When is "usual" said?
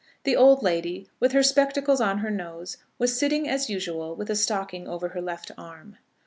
3.69-4.15